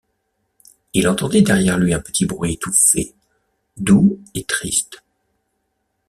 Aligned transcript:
Il 0.93 1.07
entendait 1.07 1.43
derrière 1.43 1.77
lui 1.77 1.93
un 1.93 1.99
petit 1.99 2.25
bruit 2.25 2.53
étouffé, 2.53 3.13
doux 3.77 4.19
et 4.33 4.41
triste. 4.45 5.03